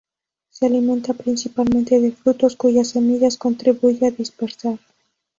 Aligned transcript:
Se 0.49 0.65
alimenta 0.65 1.13
principalmente 1.13 1.99
de 1.99 2.11
frutos 2.11 2.55
cuyas 2.55 2.87
semillas 2.87 3.37
contribuye 3.37 4.07
a 4.07 4.09
dispersar. 4.09 4.79